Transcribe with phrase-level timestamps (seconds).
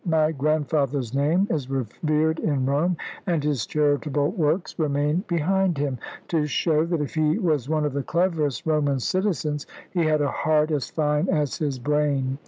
[0.03, 6.47] My grandfather's name is revered in Rome, and his charitable works remain behind him, to
[6.47, 10.71] show that if he was one of the cleverest Roman citizens, he had a heart
[10.71, 12.39] as fine as his brain.